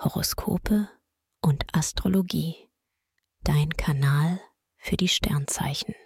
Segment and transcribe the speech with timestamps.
[0.00, 0.88] Horoskope
[1.40, 2.70] und Astrologie.
[3.42, 4.40] Dein Kanal
[4.76, 5.96] für die Sternzeichen.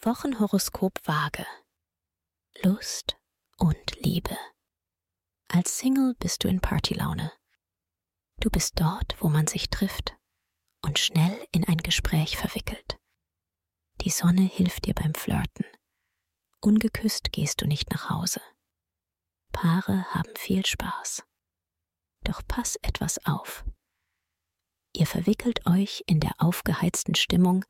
[0.00, 1.46] Wochenhoroskop Waage.
[2.64, 3.16] Lust
[3.58, 4.36] und Liebe.
[5.46, 7.30] Als Single bist du in Partylaune.
[8.40, 10.16] Du bist dort, wo man sich trifft
[10.82, 12.98] und schnell in ein Gespräch verwickelt.
[14.00, 15.64] Die Sonne hilft dir beim Flirten.
[16.60, 18.40] Ungeküsst gehst du nicht nach Hause.
[19.52, 21.22] Paare haben viel Spaß.
[22.24, 23.64] Doch pass etwas auf.
[24.92, 27.64] Ihr verwickelt euch in der aufgeheizten Stimmung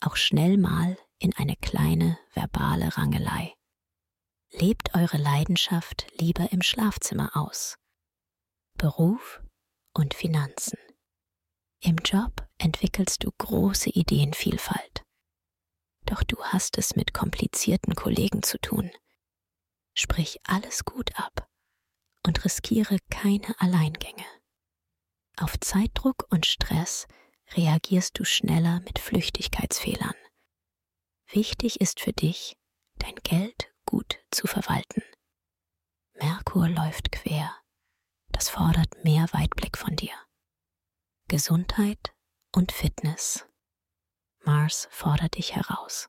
[0.00, 3.54] auch schnell mal in eine kleine verbale Rangelei.
[4.50, 7.76] Lebt eure Leidenschaft lieber im Schlafzimmer aus.
[8.76, 9.42] Beruf
[9.94, 10.78] und Finanzen.
[11.80, 15.02] Im Job entwickelst du große Ideenvielfalt.
[16.04, 18.90] Doch du hast es mit komplizierten Kollegen zu tun.
[19.94, 21.51] Sprich alles gut ab
[22.26, 24.26] und riskiere keine Alleingänge.
[25.36, 27.06] Auf Zeitdruck und Stress
[27.54, 30.14] reagierst du schneller mit Flüchtigkeitsfehlern.
[31.30, 32.56] Wichtig ist für dich,
[32.98, 35.02] dein Geld gut zu verwalten.
[36.14, 37.54] Merkur läuft quer.
[38.28, 40.14] Das fordert mehr Weitblick von dir.
[41.28, 42.14] Gesundheit
[42.54, 43.46] und Fitness.
[44.44, 46.08] Mars fordert dich heraus.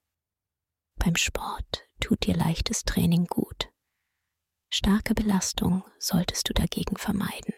[0.96, 3.73] Beim Sport tut dir leichtes Training gut.
[4.76, 7.54] Starke Belastung solltest du dagegen vermeiden.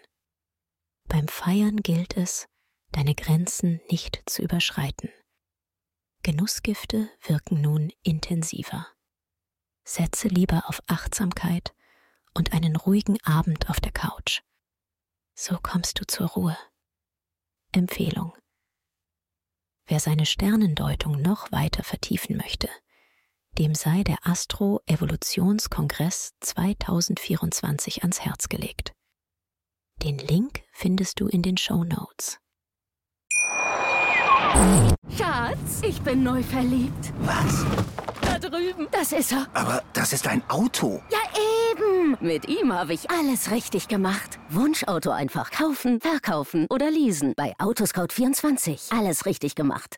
[1.08, 2.45] Beim Feiern gilt es,
[2.91, 5.09] deine Grenzen nicht zu überschreiten.
[6.23, 8.85] Genussgifte wirken nun intensiver.
[9.85, 11.73] Setze lieber auf Achtsamkeit
[12.33, 14.41] und einen ruhigen Abend auf der Couch.
[15.35, 16.57] So kommst du zur Ruhe.
[17.72, 18.35] Empfehlung.
[19.85, 22.67] Wer seine Sternendeutung noch weiter vertiefen möchte,
[23.58, 28.92] dem sei der Astro-Evolutionskongress 2024 ans Herz gelegt.
[30.03, 32.39] Den Link findest du in den Show Notes.
[35.17, 37.14] Schatz, ich bin neu verliebt.
[37.20, 37.66] Was?
[38.22, 38.88] Da drüben.
[38.91, 39.47] Das ist er.
[39.53, 41.02] Aber das ist ein Auto.
[41.09, 41.19] Ja,
[41.72, 42.18] eben.
[42.19, 44.40] Mit ihm habe ich alles richtig gemacht.
[44.50, 47.34] Wunschauto einfach kaufen, verkaufen oder leasen.
[47.35, 48.97] Bei Autoscout24.
[48.97, 49.97] Alles richtig gemacht.